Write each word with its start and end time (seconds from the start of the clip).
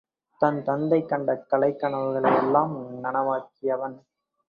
தன் 0.41 0.63
தந்தை 0.63 1.05
கண்ட 1.05 1.35
கலைக் 1.49 1.79
கனவுகளையெல்லாம் 1.81 2.73
நனவாக்கியவன். 3.03 3.97